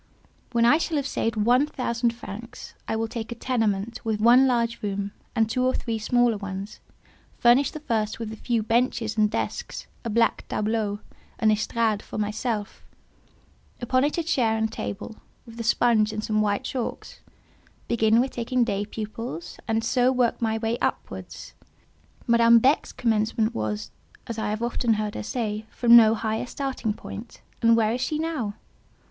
[0.51, 4.47] When I shall have saved one thousand francs, I will take a tenement with one
[4.47, 6.79] large room, and two or three smaller ones,
[7.37, 11.01] furnish the first with a few benches and desks, a black tableau,
[11.37, 12.83] an estrade for myself;
[13.79, 17.19] upon it a chair and table, with a sponge and some white chalks;
[17.87, 21.53] begin with taking day pupils, and so work my way upwards.
[22.25, 27.77] Madame Beck's commencement was—as I have often heard her say—from no higher starting point, and
[27.77, 28.55] where is she now?